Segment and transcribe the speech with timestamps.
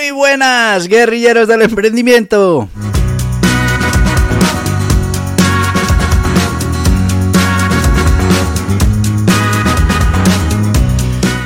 [0.00, 2.70] Muy buenas, guerrilleros del emprendimiento.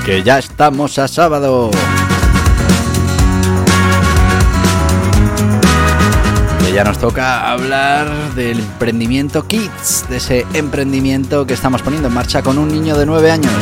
[0.06, 1.72] Que ya estamos a sábado.
[6.60, 12.14] Que ya nos toca hablar del emprendimiento Kids, de ese emprendimiento que estamos poniendo en
[12.14, 13.52] marcha con un niño de 9 años.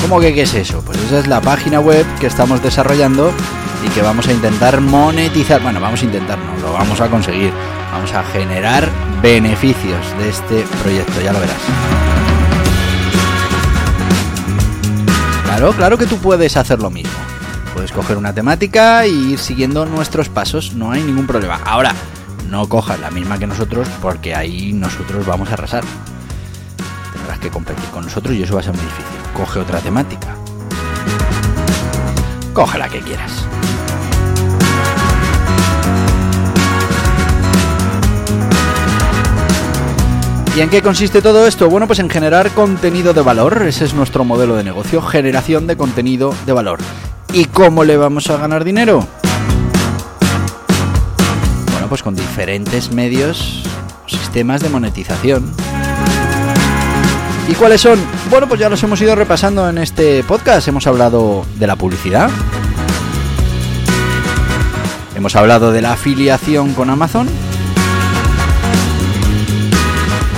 [0.00, 0.80] ¿Cómo que qué es eso?
[0.86, 3.32] Pues esa es la página web que estamos desarrollando
[3.84, 5.60] y que vamos a intentar monetizar.
[5.60, 7.52] Bueno, vamos a intentar, no, lo vamos a conseguir.
[7.92, 8.88] Vamos a generar
[9.20, 11.56] beneficios de este proyecto, ya lo verás.
[15.44, 17.27] Claro, claro que tú puedes hacer lo mismo.
[17.88, 21.58] Puedes coger una temática e ir siguiendo nuestros pasos, no hay ningún problema.
[21.64, 21.94] Ahora,
[22.50, 25.84] no cojas la misma que nosotros porque ahí nosotros vamos a arrasar.
[27.14, 29.16] Tendrás que competir con nosotros y eso va a ser muy difícil.
[29.34, 30.36] Coge otra temática.
[32.52, 33.46] Coge la que quieras.
[40.54, 41.70] ¿Y en qué consiste todo esto?
[41.70, 43.62] Bueno, pues en generar contenido de valor.
[43.62, 46.80] Ese es nuestro modelo de negocio, generación de contenido de valor.
[47.32, 49.06] ¿Y cómo le vamos a ganar dinero?
[51.72, 53.62] Bueno, pues con diferentes medios
[54.06, 55.52] sistemas de monetización.
[57.48, 57.98] ¿Y cuáles son?
[58.30, 60.68] Bueno, pues ya los hemos ido repasando en este podcast.
[60.68, 62.30] Hemos hablado de la publicidad.
[65.14, 67.28] Hemos hablado de la afiliación con Amazon.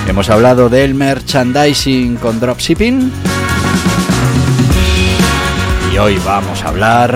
[0.09, 3.29] Hemos hablado del merchandising con dropshipping.
[6.03, 7.15] Hoy vamos a hablar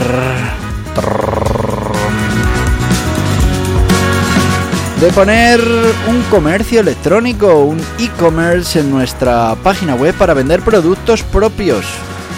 [5.00, 5.60] de poner
[6.06, 11.86] un comercio electrónico, un e-commerce en nuestra página web para vender productos propios.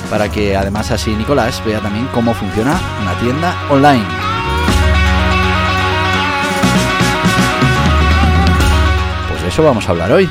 [0.09, 4.07] Para que además así Nicolás vea también cómo funciona una tienda online.
[9.31, 10.31] Pues de eso vamos a hablar hoy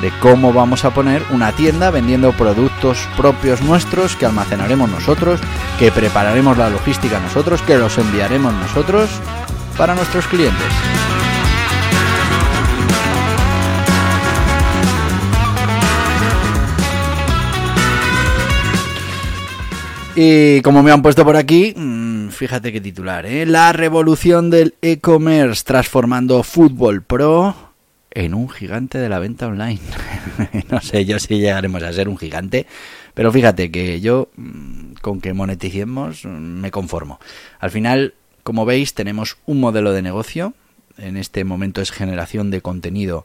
[0.00, 5.40] de cómo vamos a poner una tienda vendiendo productos propios nuestros que almacenaremos nosotros,
[5.78, 9.10] que prepararemos la logística nosotros, que los enviaremos nosotros
[9.76, 10.66] para nuestros clientes.
[20.16, 21.74] Y como me han puesto por aquí,
[22.30, 23.46] fíjate qué titular, ¿eh?
[23.46, 27.73] La revolución del e-commerce transformando Fútbol Pro
[28.14, 29.80] en un gigante de la venta online.
[30.70, 32.66] no sé yo si llegaremos a ser un gigante,
[33.12, 37.20] pero fíjate que yo mm, con que moneticemos mm, me conformo.
[37.58, 40.54] Al final, como veis, tenemos un modelo de negocio.
[40.96, 43.24] En este momento es generación de contenido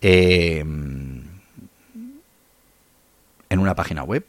[0.00, 1.28] eh, en
[3.58, 4.24] una página web,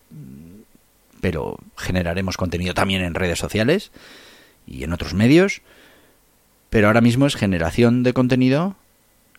[1.22, 3.92] pero generaremos contenido también en redes sociales
[4.68, 5.62] y en otros medios.
[6.70, 8.76] Pero ahora mismo es generación de contenido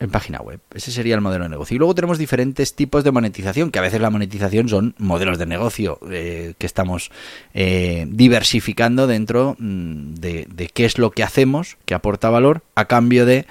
[0.02, 0.60] en página web.
[0.74, 1.76] Ese sería el modelo de negocio.
[1.76, 5.46] Y luego tenemos diferentes tipos de monetización, que a veces la monetización son modelos de
[5.46, 7.10] negocio eh, que estamos
[7.54, 13.24] eh, diversificando dentro mm, de, qué es lo que hacemos, que aporta valor, a cambio
[13.26, 13.46] de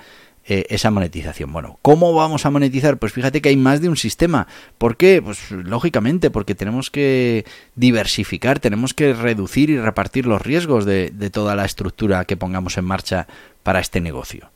[0.45, 1.53] eh, esa monetización.
[1.53, 2.97] Bueno, ¿cómo vamos a monetizar?
[2.97, 4.47] Pues fíjate que hay más de un sistema.
[4.77, 5.21] ¿Por qué?
[5.21, 7.45] Pues lógicamente, porque tenemos que
[7.75, 12.83] diversificar, tenemos que reducir y repartir los riesgos de toda la estructura que pongamos en
[12.83, 13.27] marcha
[13.63, 14.50] para este negocio.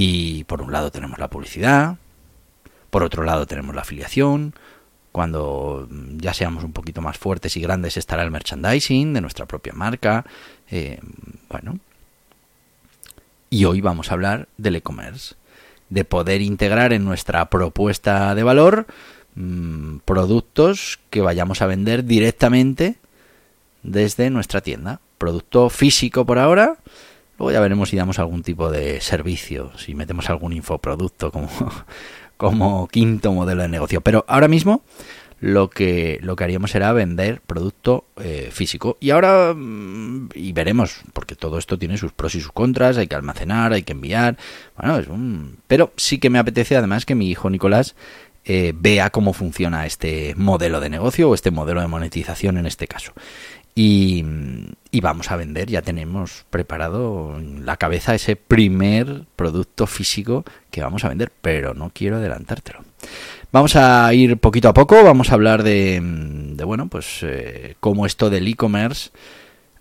[0.00, 1.96] Y por un lado tenemos la publicidad,
[2.88, 4.54] por otro lado tenemos la afiliación,
[5.10, 9.72] cuando ya seamos un poquito más fuertes y grandes estará el merchandising de nuestra propia
[9.72, 10.24] marca.
[10.70, 11.00] Eh,
[11.48, 11.80] bueno.
[13.50, 15.34] Y hoy vamos a hablar del e-commerce,
[15.88, 18.86] de poder integrar en nuestra propuesta de valor
[19.34, 22.98] mmm, productos que vayamos a vender directamente
[23.82, 25.00] desde nuestra tienda.
[25.18, 26.76] Producto físico por ahora,
[27.38, 31.48] Luego ya veremos si damos algún tipo de servicio, si metemos algún infoproducto como,
[32.36, 34.00] como quinto modelo de negocio.
[34.00, 34.82] Pero ahora mismo
[35.40, 38.96] lo que, lo que haríamos era vender producto eh, físico.
[39.00, 43.06] Y ahora, mm, y veremos, porque todo esto tiene sus pros y sus contras, hay
[43.06, 44.36] que almacenar, hay que enviar,
[44.76, 45.58] bueno, es un...
[45.66, 47.94] Pero sí que me apetece además que mi hijo Nicolás
[48.44, 52.88] eh, vea cómo funciona este modelo de negocio o este modelo de monetización en este
[52.88, 53.12] caso.
[53.80, 54.24] Y,
[54.90, 60.82] y, vamos a vender, ya tenemos preparado en la cabeza ese primer producto físico que
[60.82, 62.80] vamos a vender, pero no quiero adelantártelo.
[63.52, 68.04] Vamos a ir poquito a poco, vamos a hablar de, de bueno, pues eh, cómo
[68.04, 69.10] esto del e-commerce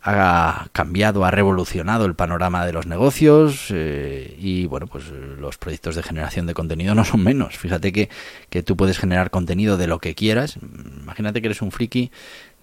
[0.10, 5.96] ha cambiado, ha revolucionado el panorama de los negocios eh, y bueno, pues los proyectos
[5.96, 7.58] de generación de contenido no son menos.
[7.58, 8.10] Fíjate que,
[8.50, 10.58] que tú puedes generar contenido de lo que quieras.
[11.02, 12.10] Imagínate que eres un friki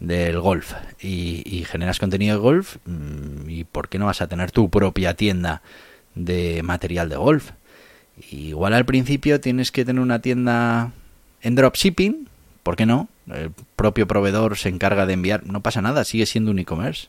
[0.00, 4.50] del golf y, generas contenido de golf mm, y por qué no vas a tener
[4.50, 5.60] tu propia tienda
[6.14, 7.50] de material de golf
[8.30, 10.92] Igual al principio tienes que tener una tienda
[11.42, 12.28] en dropshipping,
[12.62, 13.08] ¿por qué no?
[13.28, 17.08] El propio proveedor se encarga de enviar, no pasa nada, sigue siendo un e-commerce.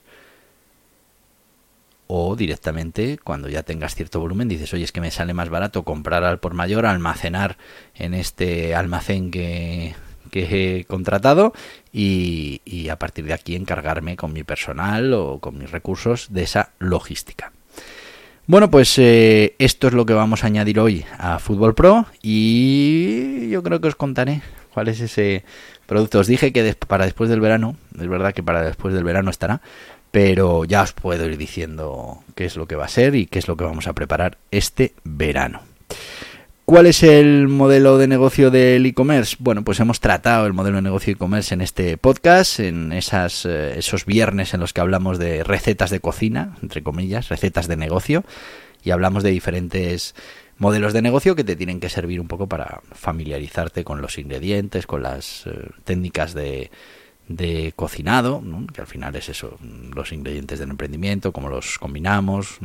[2.08, 5.84] O directamente, cuando ya tengas cierto volumen, dices, oye, es que me sale más barato
[5.84, 7.58] comprar al por mayor, almacenar
[7.96, 9.96] en este almacén que,
[10.30, 11.54] que he contratado
[11.92, 16.44] y, y a partir de aquí encargarme con mi personal o con mis recursos de
[16.44, 17.52] esa logística.
[18.48, 23.50] Bueno, pues eh, esto es lo que vamos a añadir hoy a Fútbol Pro y
[23.50, 25.44] yo creo que os contaré cuál es ese
[25.88, 26.20] producto.
[26.20, 29.62] Os dije que para después del verano, es verdad que para después del verano estará,
[30.16, 33.38] pero ya os puedo ir diciendo qué es lo que va a ser y qué
[33.38, 35.60] es lo que vamos a preparar este verano.
[36.64, 39.36] ¿Cuál es el modelo de negocio del e-commerce?
[39.40, 44.06] Bueno, pues hemos tratado el modelo de negocio e-commerce en este podcast, en eh, esos
[44.06, 48.24] viernes en los que hablamos de recetas de cocina, entre comillas, recetas de negocio,
[48.86, 50.16] y hablamos de diferentes
[50.58, 54.88] modelos de negocio que te tienen que servir un poco para familiarizarte con los ingredientes,
[54.88, 56.72] con las eh, técnicas de,
[57.28, 58.44] de cocinado,
[58.74, 59.58] que al final es eso,
[59.94, 62.60] los ingredientes del emprendimiento, cómo los combinamos,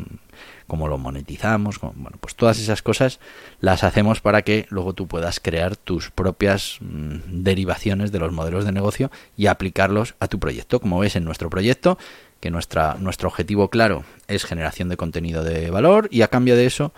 [0.66, 3.20] cómo lo monetizamos, bueno, pues todas esas cosas
[3.60, 8.64] las hacemos para que luego tú puedas crear tus propias mm, derivaciones de los modelos
[8.64, 10.80] de negocio y aplicarlos a tu proyecto.
[10.80, 11.96] Como ves en nuestro proyecto,
[12.40, 16.66] que nuestra, nuestro objetivo claro es generación de contenido de valor y a cambio de
[16.66, 16.92] eso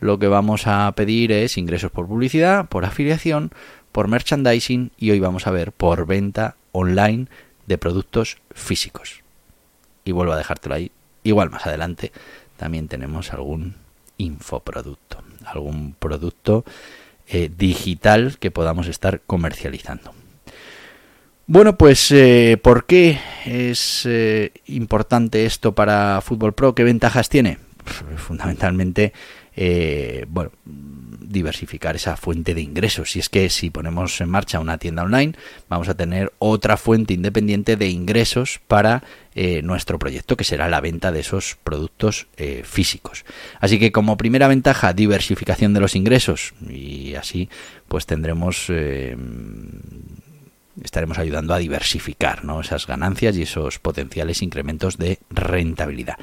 [0.00, 3.52] lo que vamos a pedir es ingresos por publicidad, por afiliación,
[3.92, 7.28] por merchandising y hoy vamos a ver por venta online
[7.66, 9.22] de productos físicos.
[10.04, 10.90] Y vuelvo a dejártelo ahí.
[11.22, 12.12] Igual más adelante
[12.56, 13.76] también tenemos algún
[14.18, 16.64] infoproducto, algún producto
[17.28, 20.12] eh, digital que podamos estar comercializando.
[21.46, 26.74] Bueno, pues eh, ¿por qué es eh, importante esto para Fútbol Pro?
[26.74, 27.58] ¿Qué ventajas tiene?
[28.16, 29.12] Fundamentalmente,
[30.28, 30.50] bueno,
[31.32, 33.16] diversificar esa fuente de ingresos.
[33.16, 35.32] Y es que si ponemos en marcha una tienda online,
[35.68, 39.02] vamos a tener otra fuente independiente de ingresos para
[39.34, 43.24] eh, nuestro proyecto, que será la venta de esos productos eh, físicos.
[43.58, 46.54] Así que como primera ventaja, diversificación de los ingresos.
[46.68, 47.48] Y así
[47.88, 49.16] pues tendremos eh,
[50.82, 52.60] estaremos ayudando a diversificar ¿no?
[52.60, 56.16] esas ganancias y esos potenciales incrementos de rentabilidad.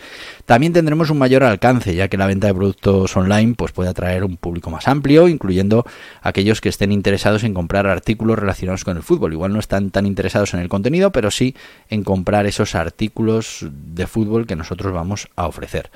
[0.45, 4.23] También tendremos un mayor alcance, ya que la venta de productos online pues, puede atraer
[4.23, 5.85] un público más amplio, incluyendo
[6.21, 9.33] aquellos que estén interesados en comprar artículos relacionados con el fútbol.
[9.33, 11.55] Igual no están tan interesados en el contenido, pero sí
[11.89, 15.91] en comprar esos artículos de fútbol que nosotros vamos a ofrecer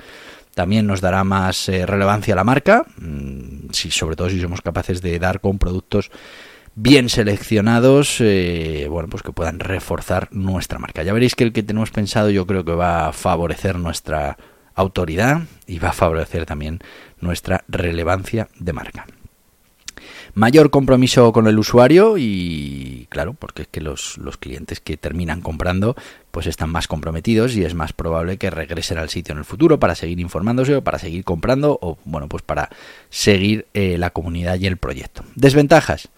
[0.54, 4.62] también nos dará más eh, relevancia a la marca, mm, si, sobre todo si somos
[4.62, 6.10] capaces de dar con productos
[6.76, 11.02] bien seleccionados, eh, bueno, pues que puedan reforzar nuestra marca.
[11.02, 14.36] Ya veréis que el que tenemos pensado yo creo que va a favorecer nuestra
[14.74, 16.80] autoridad y va a favorecer también
[17.20, 19.06] nuestra relevancia de marca.
[20.34, 25.40] Mayor compromiso con el usuario y claro, porque es que los, los, clientes que terminan
[25.40, 25.94] comprando
[26.32, 29.78] pues están más comprometidos y es más probable que regresen al sitio en el futuro
[29.78, 32.68] para seguir informándose o para seguir comprando o bueno pues para
[33.10, 35.22] seguir eh, la comunidad y el proyecto.
[35.36, 36.08] Desventajas.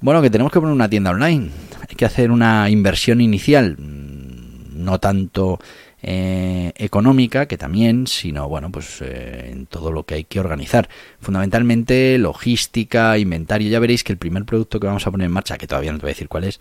[0.00, 1.50] Bueno, que tenemos que poner una tienda online.
[1.88, 5.58] Hay que hacer una inversión inicial, mm, no tanto
[6.02, 10.88] eh, económica, que también, sino bueno, pues eh, en todo lo que hay que organizar.
[11.20, 13.68] Fundamentalmente logística, inventario.
[13.68, 15.98] Ya veréis que el primer producto que vamos a poner en marcha, que todavía no
[15.98, 16.60] te voy a decir cuál es,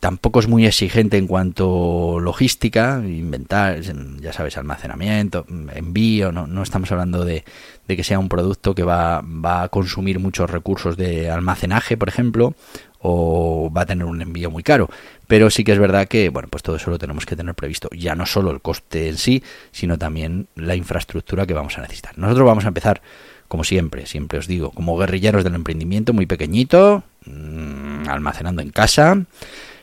[0.00, 3.80] tampoco es muy exigente en cuanto logística, inventar,
[4.20, 7.44] ya sabes, almacenamiento, envío, no, no estamos hablando de,
[7.88, 12.08] de, que sea un producto que va, va, a consumir muchos recursos de almacenaje, por
[12.08, 12.54] ejemplo,
[12.98, 14.90] o va a tener un envío muy caro.
[15.26, 17.88] Pero sí que es verdad que, bueno, pues todo eso lo tenemos que tener previsto.
[17.96, 19.42] Ya no solo el coste en sí,
[19.72, 22.18] sino también la infraestructura que vamos a necesitar.
[22.18, 23.00] Nosotros vamos a empezar,
[23.48, 29.24] como siempre, siempre os digo, como guerrilleros del emprendimiento, muy pequeñito, mm, almacenando en casa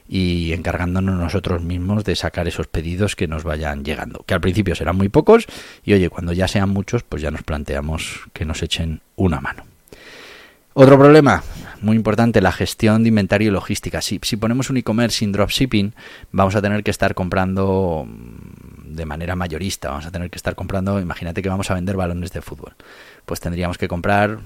[0.10, 4.24] y encargándonos nosotros mismos de sacar esos pedidos que nos vayan llegando.
[4.26, 5.46] Que al principio serán muy pocos
[5.84, 9.64] y oye, cuando ya sean muchos, pues ya nos planteamos que nos echen una mano.
[10.80, 11.44] Otro problema,
[11.82, 14.00] muy importante, la gestión de inventario y logística.
[14.00, 15.96] Si, si ponemos un e-commerce sin dropshipping,
[16.32, 20.54] vamos a tener que estar comprando mm, de manera mayorista, vamos a tener que estar
[20.54, 22.76] comprando, imagínate que vamos a vender balones de fútbol.
[23.26, 24.38] Pues tendríamos que comprar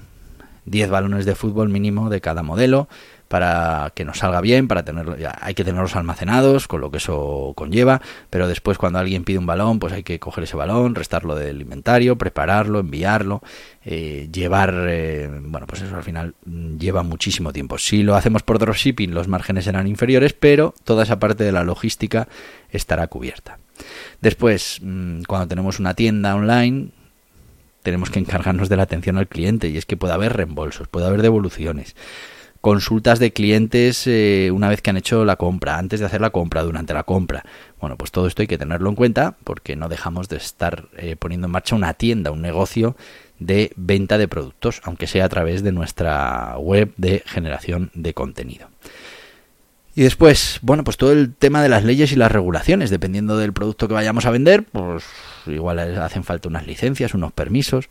[0.66, 2.88] 10 balones de fútbol mínimo de cada modelo
[3.32, 7.54] para que nos salga bien, para tenerlo, hay que tenerlos almacenados, con lo que eso
[7.56, 11.36] conlleva, pero después cuando alguien pide un balón, pues hay que coger ese balón, restarlo
[11.36, 13.42] del inventario, prepararlo, enviarlo,
[13.86, 17.78] eh, llevar, eh, bueno, pues eso al final mm, lleva muchísimo tiempo.
[17.78, 21.64] Si lo hacemos por dropshipping, los márgenes serán inferiores, pero toda esa parte de la
[21.64, 22.28] logística
[22.70, 23.60] estará cubierta.
[24.20, 26.90] Después, mm, cuando tenemos una tienda online,
[27.82, 31.08] tenemos que encargarnos de la atención al cliente y es que puede haber reembolsos, puede
[31.08, 31.96] haber devoluciones,
[32.62, 36.30] consultas de clientes eh, una vez que han hecho la compra, antes de hacer la
[36.30, 37.44] compra, durante la compra.
[37.80, 41.16] Bueno, pues todo esto hay que tenerlo en cuenta porque no dejamos de estar eh,
[41.16, 42.96] poniendo en marcha una tienda, un negocio
[43.40, 48.70] de venta de productos, aunque sea a través de nuestra web de generación de contenido.
[49.94, 53.52] Y después, bueno, pues todo el tema de las leyes y las regulaciones, dependiendo del
[53.52, 55.04] producto que vayamos a vender, pues
[55.48, 57.90] igual hacen falta unas licencias, unos permisos.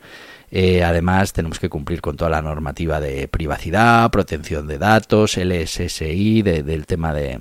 [0.49, 6.41] Eh, además, tenemos que cumplir con toda la normativa de privacidad, protección de datos, LSSI,
[6.41, 7.39] del tema de,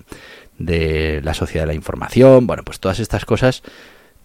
[0.59, 2.47] de la sociedad de la información.
[2.47, 3.62] Bueno, pues todas estas cosas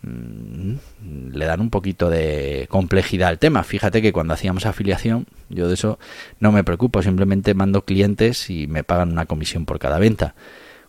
[0.05, 3.63] le dan un poquito de complejidad al tema.
[3.63, 5.99] Fíjate que cuando hacíamos afiliación, yo de eso
[6.39, 10.35] no me preocupo, simplemente mando clientes y me pagan una comisión por cada venta.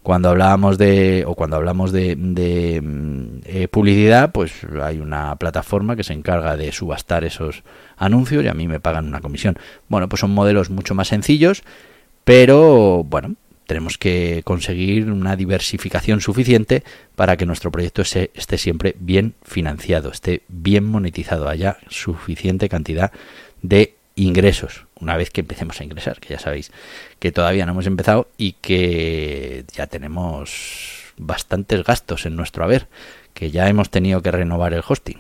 [0.02, 6.04] Cuando hablábamos de, o cuando hablamos de, mm, eh, publicidad, pues hay una plataforma que
[6.04, 7.64] se encarga de subastar esos
[7.96, 9.58] anuncios y a mí me pagan una comisión.
[9.88, 11.64] Bueno, pues son modelos mucho más sencillos,
[12.22, 13.34] pero bueno,
[13.66, 16.82] tenemos que conseguir una diversificación suficiente
[17.14, 23.12] para que nuestro proyecto esté siempre bien financiado, esté bien monetizado, haya suficiente cantidad
[23.62, 26.72] de ingresos una vez que empecemos a ingresar, que ya sabéis
[27.18, 32.88] que todavía no hemos empezado y que ya tenemos bastantes gastos en nuestro haber,
[33.34, 35.18] que ya hemos tenido que renovar el hosting.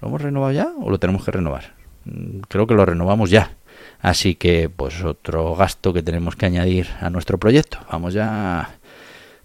[0.00, 1.74] ¿Lo hemos renovado ya o lo tenemos que renovar?
[2.04, 3.56] Mm, creo que lo renovamos ya
[4.04, 7.78] Así que, pues otro gasto que tenemos que añadir a nuestro proyecto.
[7.90, 8.76] Vamos ya,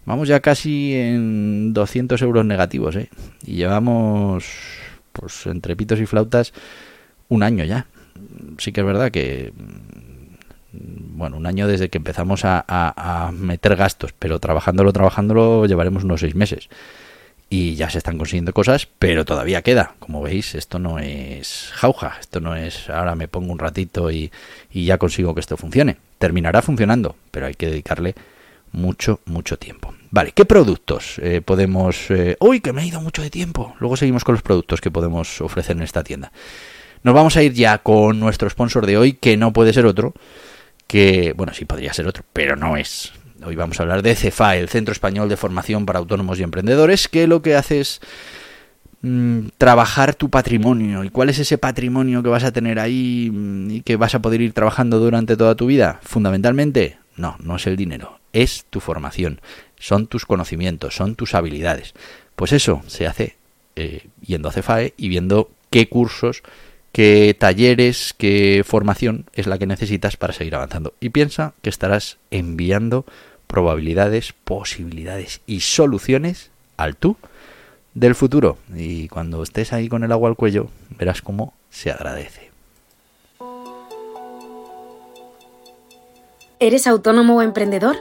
[0.04, 3.08] vamos ya casi en 200 euros negativos, ¿eh?
[3.46, 4.44] Y llevamos,
[5.14, 6.52] pues entre pitos y flautas,
[7.30, 7.86] un año ya.
[8.58, 9.54] Sí que es verdad que,
[10.74, 16.20] bueno, un año desde que empezamos a, a meter gastos, pero trabajándolo, trabajándolo, llevaremos unos
[16.20, 16.68] seis meses
[17.52, 19.94] y ya se están consiguiendo cosas, pero todavía queda.
[19.98, 24.30] Como veis, esto no es jauja, esto no es ahora me pongo un ratito y,
[24.72, 25.96] ya consigo que esto funcione.
[26.18, 28.14] Terminará funcionando, pero hay que dedicarle
[28.70, 29.92] mucho, mucho tiempo.
[30.12, 32.08] Vale, ¿qué productos eh, podemos...
[32.10, 33.74] Eh, uy, que me ha ido mucho de tiempo.
[33.80, 36.30] Luego seguimos con los productos que podemos ofrecer en esta tienda.
[37.02, 40.14] Nos vamos a ir ya con nuestro sponsor de hoy, que no puede ser otro,
[40.86, 43.12] que, bueno, sí podría ser otro, pero no es.
[43.42, 47.08] Hoy vamos a hablar de CEFA, el Centro Español de Formación para Autónomos y Emprendedores,
[47.08, 48.00] que lo que hace es
[49.00, 51.04] mm, trabajar tu patrimonio.
[51.04, 54.20] ¿Y cuál es ese patrimonio que vas a tener ahí mm, y que vas a
[54.20, 56.00] poder ir trabajando durante toda tu vida?
[56.02, 59.40] Fundamentalmente, no, no es el dinero, es tu formación,
[59.78, 61.94] son tus conocimientos, son tus habilidades.
[62.36, 63.36] Pues eso se hace
[63.74, 66.42] eh, yendo a CEFAE y viendo qué cursos
[66.92, 70.94] qué talleres, qué formación es la que necesitas para seguir avanzando.
[71.00, 73.06] Y piensa que estarás enviando
[73.50, 77.16] probabilidades, posibilidades y soluciones al tú
[77.94, 78.56] del futuro.
[78.74, 82.50] Y cuando estés ahí con el agua al cuello, verás cómo se agradece.
[86.60, 87.96] ¿Eres autónomo o emprendedor?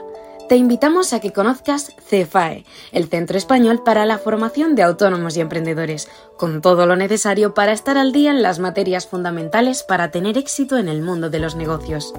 [0.49, 5.41] Te invitamos a que conozcas CEFAE, el Centro Español para la Formación de Autónomos y
[5.41, 10.37] Emprendedores, con todo lo necesario para estar al día en las materias fundamentales para tener
[10.37, 12.13] éxito en el mundo de los negocios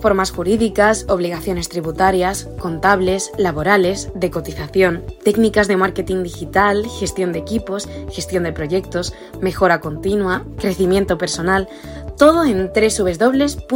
[0.00, 7.88] formas jurídicas, obligaciones tributarias, contables, laborales, de cotización, técnicas de marketing digital, gestión de equipos,
[8.10, 11.68] gestión de proyectos, mejora continua, crecimiento personal,
[12.16, 13.68] todo en www.cefae.es.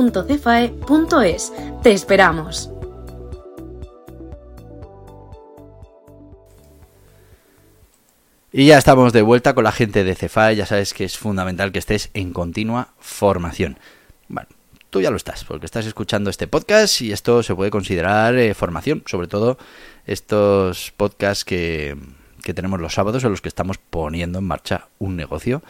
[1.82, 2.72] Te esperamos.
[8.54, 11.72] Y ya estamos de vuelta con la gente de Cefae, ya sabes que es fundamental
[11.72, 13.78] que estés en continua formación.
[14.92, 18.52] Tú ya lo estás, porque estás escuchando este podcast y esto se puede considerar eh,
[18.52, 19.56] formación, sobre todo
[20.04, 21.96] estos podcasts que,
[22.54, 25.62] tenemos los sábados en los que estamos poniendo en marcha un negocio.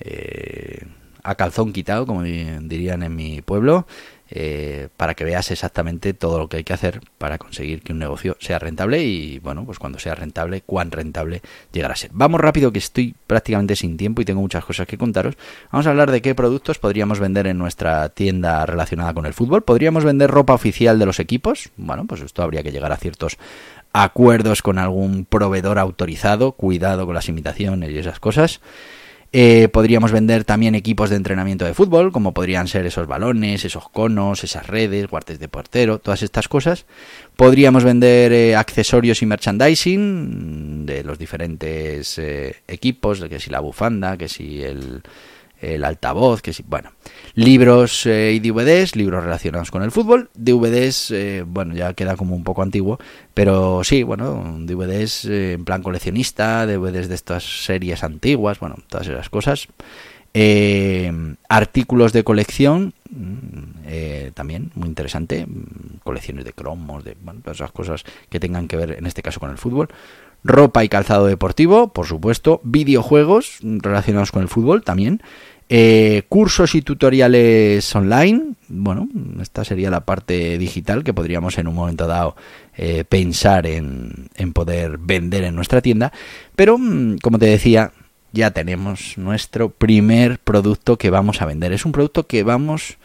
[0.00, 0.86] Eh,
[1.22, 3.86] a calzón quitado, como dirían en mi pueblo,
[4.30, 7.98] eh, para que veas exactamente todo lo que hay que hacer para conseguir que un
[7.98, 12.10] negocio sea rentable y, bueno, pues cuando sea rentable, cuán rentable llegará a ser.
[12.14, 15.36] Vamos rápido, que estoy prácticamente sin tiempo y tengo muchas cosas que contaros.
[15.70, 19.62] Vamos a hablar de qué productos podríamos vender en nuestra tienda relacionada con el fútbol.
[19.62, 21.70] ¿Podríamos vender ropa oficial de los equipos?
[21.76, 23.36] Bueno, pues esto habría que llegar a ciertos
[23.92, 28.60] acuerdos con algún proveedor autorizado, cuidado con las imitaciones y esas cosas.
[29.36, 33.88] Eh, podríamos vender también equipos de entrenamiento de fútbol, como podrían ser esos balones, esos
[33.88, 36.86] conos, esas redes, guartes de portero, todas estas cosas.
[37.34, 44.16] Podríamos vender eh, accesorios y merchandising de los diferentes eh, equipos, que si la bufanda,
[44.16, 45.02] que si el,
[45.64, 46.90] el altavoz, que sí, bueno,
[47.34, 52.36] libros eh, y DVDs, libros relacionados con el fútbol, DVDs, eh, bueno, ya queda como
[52.36, 52.98] un poco antiguo,
[53.32, 59.08] pero sí, bueno, DVDs eh, en plan coleccionista, DVDs de estas series antiguas, bueno, todas
[59.08, 59.68] esas cosas.
[61.48, 67.72] artículos de colección, mm, también muy interesante, mm, colecciones de cromos, de bueno, todas esas
[67.72, 69.88] cosas que tengan que ver en este caso con el fútbol.
[70.44, 75.22] Ropa y calzado deportivo, por supuesto, videojuegos relacionados con el fútbol también,
[75.68, 78.54] eh, cursos y tutoriales online.
[78.68, 79.08] Bueno,
[79.40, 82.36] esta sería la parte digital que podríamos en un momento dado
[82.76, 86.12] eh, pensar en, en, poder vender en nuestra tienda.
[86.54, 87.92] Pero, mm, como te decía,
[88.32, 91.72] ya tenemos nuestro primer producto que vamos a vender.
[91.72, 92.98] Es un producto que vamos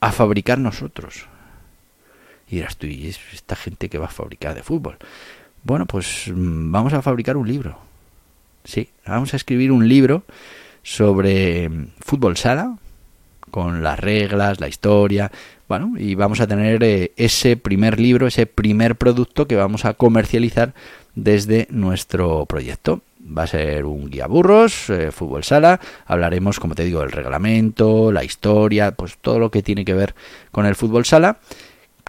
[0.00, 1.26] a fabricar nosotros.
[2.50, 4.98] Y tú, ¿y esta gente que va a fabricar de fútbol?
[5.62, 7.78] Bueno, pues mm, vamos a fabricar un libro.
[8.64, 10.24] Sí, vamos a escribir un libro
[10.84, 12.76] sobre fútbol sala,
[13.50, 15.32] con las reglas, la historia,
[15.68, 19.94] bueno, y vamos a tener eh, ese primer libro, ese primer producto que vamos a
[19.94, 20.74] comercializar
[21.14, 23.00] desde nuestro proyecto.
[23.26, 28.12] Va a ser un guía burros, eh, fútbol sala, hablaremos, como te digo, del reglamento,
[28.12, 30.14] la historia, pues todo lo que tiene que ver
[30.52, 31.38] con el fútbol sala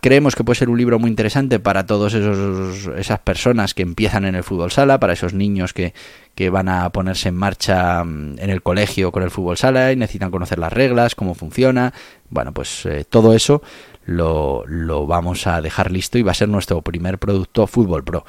[0.05, 4.35] creemos que puede ser un libro muy interesante para todas esas personas que empiezan en
[4.35, 5.95] el fútbol sala, para esos niños que,
[6.35, 9.95] que van a ponerse en marcha mm, en el colegio con el fútbol sala y
[9.95, 11.91] necesitan conocer las reglas, cómo funciona.
[12.29, 13.63] Bueno, pues eh, todo eso
[14.05, 18.25] lo, lo vamos a dejar listo y va a ser nuestro primer producto Fútbol Pro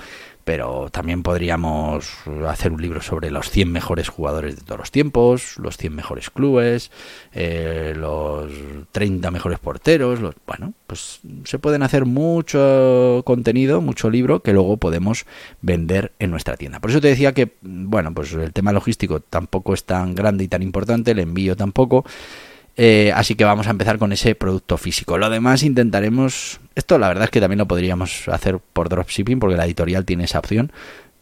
[0.46, 2.09] pero también podríamos
[2.46, 6.30] hacer un libro sobre los 100 mejores jugadores de todos los tiempos, los 100 mejores
[6.30, 6.92] clubes,
[7.32, 8.52] eh, los
[8.92, 14.76] 30 mejores porteros, los, bueno, pues se pueden hacer mucho contenido, mucho libro que luego
[14.76, 15.26] podemos
[15.62, 16.78] vender en nuestra tienda.
[16.78, 20.48] Por eso te decía que, bueno, pues el tema logístico tampoco es tan grande y
[20.48, 22.04] tan importante, el envío tampoco,
[22.77, 25.17] eh, así que vamos a empezar con ese producto físico.
[25.17, 26.61] Lo demás intentaremos.
[26.75, 30.25] Esto la verdad es que también lo podríamos hacer por dropshipping porque la editorial tiene
[30.25, 30.71] esa opción.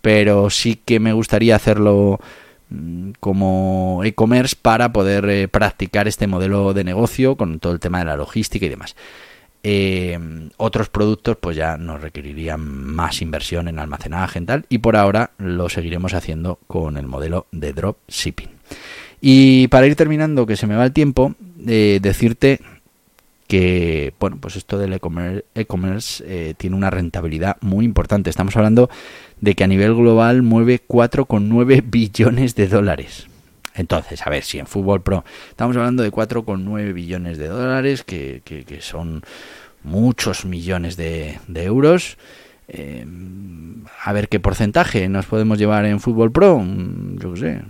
[0.02, 2.18] Pero sí que me gustaría hacerlo
[2.70, 8.00] mm, como e-commerce para poder eh, practicar este modelo de negocio con todo el tema
[8.00, 8.96] de la logística y demás.
[9.66, 10.18] Eh,
[10.58, 15.30] otros productos pues ya nos requerirían más inversión en almacenaje y tal y por ahora
[15.38, 18.50] lo seguiremos haciendo con el modelo de dropshipping.
[19.26, 21.34] Y para ir terminando, que se me va el tiempo,
[21.66, 22.60] eh, decirte
[23.46, 28.30] que, bueno, pues esto del e-commerce eh, tiene una rentabilidad muy importante.
[28.30, 28.90] Estamos hablando
[29.40, 33.28] de que a nivel global mueve 4,9 billones de dólares.
[33.74, 38.40] Entonces, a ver, si en Fútbol Pro estamos hablando de 4,9 billones de dólares, que,
[38.44, 39.22] que, son
[39.82, 42.16] muchos millones de, euros.
[42.68, 43.04] Eh,
[44.04, 46.60] a ver qué porcentaje nos podemos llevar en Fútbol Pro.
[46.60, 47.62] Mm, yo qué sé,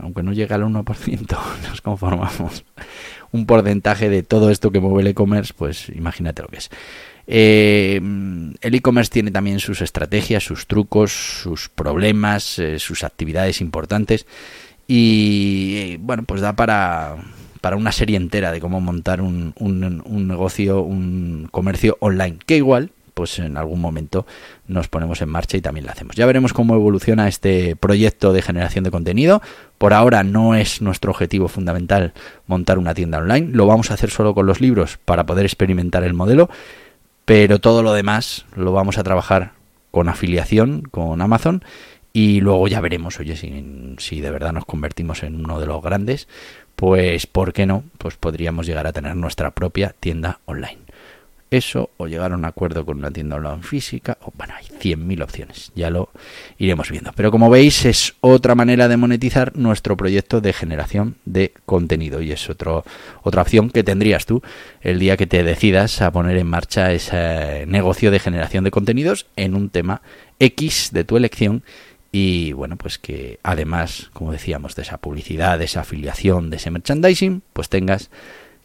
[0.00, 2.64] aunque no llega al 1%, nos conformamos
[3.32, 6.70] un porcentaje de todo esto que mueve el e-commerce, pues imagínate lo que es.
[7.26, 8.00] Eh,
[8.60, 14.26] el e-commerce tiene también sus estrategias, sus trucos, sus problemas, eh, sus actividades importantes
[14.86, 17.16] y eh, bueno, pues da para,
[17.60, 22.58] para una serie entera de cómo montar un, un, un negocio, un comercio online, que
[22.58, 24.26] igual pues en algún momento
[24.66, 26.16] nos ponemos en marcha y también lo hacemos.
[26.16, 29.40] Ya veremos cómo evoluciona este proyecto de generación de contenido.
[29.78, 32.12] Por ahora no es nuestro objetivo fundamental
[32.46, 33.48] montar una tienda online.
[33.52, 36.50] Lo vamos a hacer solo con los libros para poder experimentar el modelo.
[37.24, 39.52] Pero todo lo demás lo vamos a trabajar
[39.90, 41.64] con afiliación con Amazon
[42.12, 45.82] y luego ya veremos, oye, si, si de verdad nos convertimos en uno de los
[45.82, 46.28] grandes,
[46.76, 47.84] pues ¿por qué no?
[47.98, 50.83] Pues podríamos llegar a tener nuestra propia tienda online
[51.56, 55.22] eso o llegar a un acuerdo con una tienda online física o bueno hay 100.000
[55.22, 56.10] opciones ya lo
[56.58, 57.12] iremos viendo.
[57.14, 62.32] Pero como veis es otra manera de monetizar nuestro proyecto de generación de contenido y
[62.32, 62.84] es otro,
[63.22, 64.42] otra opción que tendrías tú
[64.80, 69.26] el día que te decidas a poner en marcha ese negocio de generación de contenidos
[69.36, 70.02] en un tema
[70.38, 71.62] X de tu elección.
[72.12, 76.70] Y bueno, pues que además, como decíamos, de esa publicidad, de esa afiliación, de ese
[76.70, 78.10] merchandising, pues tengas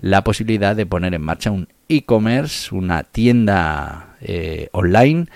[0.02, 5.28] la posibilidad de poner en marcha un e-commerce, una tienda eh, online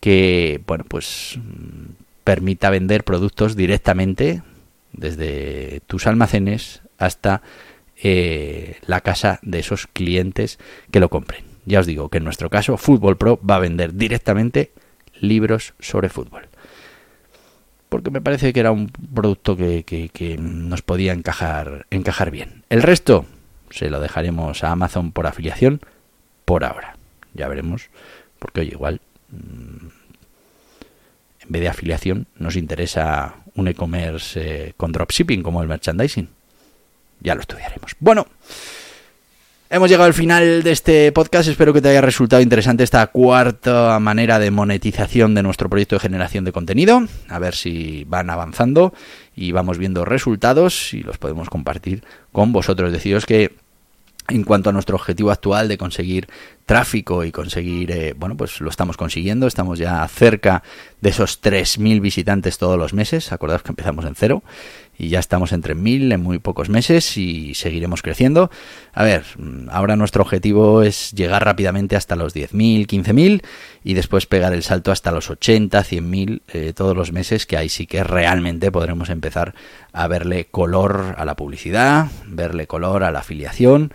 [0.00, 1.92] que, bueno, pues mm,
[2.24, 4.42] permita vender productos directamente
[4.92, 7.42] desde tus almacenes hasta
[8.02, 10.58] eh, la casa de esos clientes
[10.90, 11.44] que lo compren.
[11.64, 14.72] Ya os digo que en nuestro caso Fútbol Pro va a vender directamente
[15.20, 16.48] libros sobre fútbol
[17.92, 22.64] porque me parece que era un producto que, nos podía encajar, encajar bien.
[22.70, 23.26] El resto
[23.72, 25.80] se lo dejaremos a Amazon por afiliación
[26.44, 26.96] por ahora.
[27.34, 27.88] Ya veremos,
[28.38, 29.86] porque oye, igual mm,
[31.40, 36.28] en vez de afiliación nos interesa un e-commerce eh, con dropshipping como el merchandising.
[37.20, 37.96] Ya lo estudiaremos.
[37.98, 38.26] Bueno.
[39.74, 41.48] Hemos llegado al final de este podcast.
[41.48, 46.00] Espero que te haya resultado interesante esta cuarta manera de monetización de nuestro proyecto de
[46.00, 47.06] generación de contenido.
[47.30, 48.92] A ver si van avanzando
[49.34, 52.92] y vamos viendo resultados y los podemos compartir con vosotros.
[52.92, 53.61] Deciros que
[54.28, 56.28] en cuanto a nuestro objetivo actual de conseguir
[56.64, 60.62] tráfico y conseguir, eh, bueno, pues lo estamos consiguiendo, estamos ya cerca
[61.00, 64.42] de esos 3.000 visitantes todos los meses, acordaos que empezamos en cero
[65.02, 68.52] y ya estamos entre 1.000 en muy pocos meses y seguiremos creciendo.
[68.92, 69.24] A ver,
[69.68, 73.42] ahora nuestro objetivo es llegar rápidamente hasta los 10.000, 15.000
[73.82, 77.68] y después pegar el salto hasta los 80, 100.000 eh, todos los meses, que ahí
[77.68, 79.56] sí que realmente podremos empezar
[79.92, 83.92] a verle color a la publicidad, verle color a la afiliación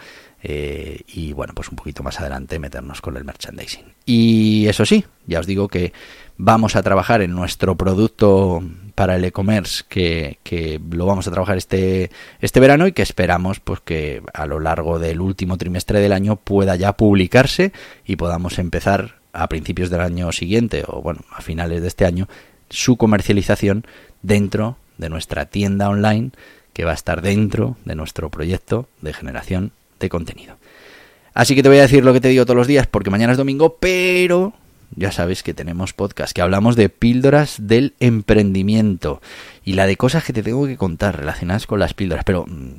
[0.50, 3.84] eh, y bueno, pues un poquito más adelante meternos con el merchandising.
[4.06, 5.92] Y eso sí, ya os digo que
[6.38, 8.64] vamos a trabajar en nuestro producto
[8.96, 13.60] para el e-commerce que, que, lo vamos a trabajar este, este verano y que esperamos
[13.60, 17.74] pues que a lo largo del último trimestre del año pueda ya publicarse
[18.06, 22.30] y podamos empezar a principios del año siguiente o bueno a finales de este año
[22.70, 23.86] su comercialización
[24.22, 26.32] dentro de nuestra tienda online
[26.72, 30.58] que va a estar dentro de nuestro proyecto de generación de contenido.
[31.34, 33.32] Así que te voy a decir lo que te digo todos los días porque mañana
[33.32, 34.54] es domingo, pero
[34.96, 39.22] ya sabes que tenemos podcast, que hablamos de píldoras del emprendimiento
[39.64, 42.72] y la de cosas que te tengo que contar relacionadas con las píldoras, pero mm,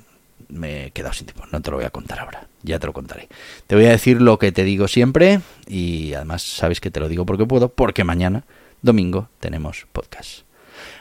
[0.48, 2.92] me he quedado sin tiempo, no te lo voy a contar ahora, ya te lo
[2.92, 3.28] contaré.
[3.66, 7.08] Te voy a decir lo que te digo siempre y además sabes que te lo
[7.08, 8.44] digo porque puedo, porque mañana,
[8.82, 10.40] domingo, tenemos podcast.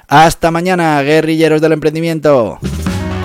[0.07, 2.59] Hasta mañana, guerrilleros del emprendimiento.